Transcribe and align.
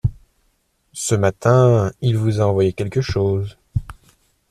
Ce 0.93 1.13
matin, 1.13 1.91
il 2.01 2.17
vous 2.17 2.41
a 2.41 2.47
envoyé 2.47 2.73
quelque 2.73 3.01
chose. 3.01 3.55